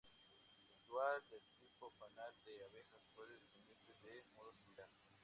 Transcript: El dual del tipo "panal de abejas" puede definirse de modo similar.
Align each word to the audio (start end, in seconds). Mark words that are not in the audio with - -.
El 0.71 0.87
dual 0.87 1.21
del 1.29 1.43
tipo 1.59 1.91
"panal 1.99 2.33
de 2.43 2.63
abejas" 2.65 3.03
puede 3.15 3.35
definirse 3.37 3.93
de 4.01 4.23
modo 4.35 4.51
similar. 4.51 4.89